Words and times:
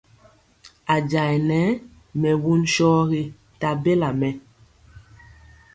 A 0.93 0.95
jayɛ 1.09 1.37
nɛ 1.49 1.59
mɛ 2.21 2.29
won 2.43 2.61
sɔgi 2.75 3.23
nta 3.55 3.69
bela 3.83 4.09
mɛ. 4.19 4.29